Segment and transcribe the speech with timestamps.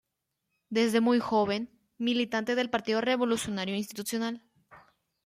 [0.71, 1.69] Desde muy joven,
[1.99, 4.41] militante del Partido Revolucionario Institucional.